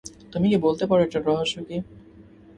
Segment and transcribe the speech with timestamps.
[0.33, 1.77] তুমি কি বলতে পার এটার রহস্য কি?